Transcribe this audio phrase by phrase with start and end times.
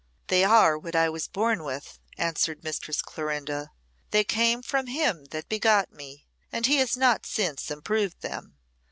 [0.29, 3.69] "They are what I was born with," answered Mistress Clorinda.
[4.09, 8.57] "They came from him that begot me, and he has not since improved them.